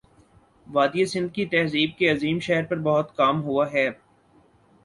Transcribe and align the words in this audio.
وادیٔ 0.67 1.05
سندھ 1.05 1.33
کی 1.33 1.45
تہذیب 1.45 1.89
کے 1.97 2.09
عظیم 2.11 2.39
شہر 2.39 2.65
پر 2.65 2.77
بہت 2.81 3.15
کام 3.15 3.43
ہوا 3.43 3.71
ہے 3.71 3.87